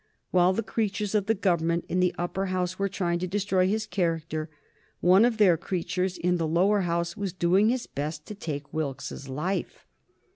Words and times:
While 0.31 0.53
the 0.53 0.63
creatures 0.63 1.13
of 1.13 1.27
the 1.27 1.35
Government 1.35 1.85
in 1.87 1.99
the 1.99 2.15
Upper 2.17 2.47
House 2.47 2.79
were 2.79 2.89
trying 2.89 3.19
to 3.19 3.27
destroy 3.27 3.67
his 3.67 3.85
character, 3.85 4.49
one 4.99 5.23
of 5.25 5.37
their 5.37 5.57
creatures 5.57 6.17
in 6.17 6.37
the 6.37 6.47
Lower 6.47 6.81
House 6.81 7.15
was 7.15 7.33
doing 7.33 7.69
his 7.69 7.85
best 7.85 8.25
to 8.25 8.33
take 8.33 8.73
Wilkes's 8.73 9.29
life. 9.29 9.85